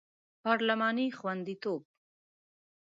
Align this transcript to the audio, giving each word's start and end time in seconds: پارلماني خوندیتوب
پارلماني 0.43 1.07
خوندیتوب 1.19 1.81